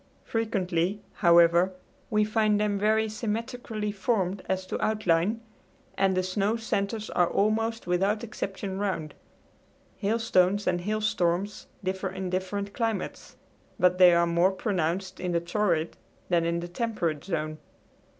[0.25, 1.73] Frequently, however,
[2.09, 5.41] we find them very symmetrically formed as to outline,
[5.95, 9.13] and the snow centers are almost without exception round.
[9.97, 13.35] Hailstones and hailstorms differ in different climates,
[13.79, 15.95] but they are more pronounced in the torrid
[16.29, 17.59] than in the temperate zone.